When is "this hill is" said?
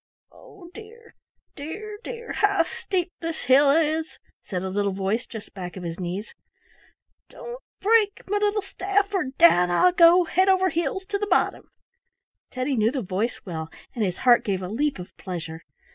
3.19-4.17